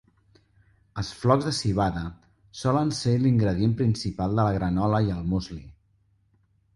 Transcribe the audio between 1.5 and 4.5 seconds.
civada solen ser l'ingredient principal de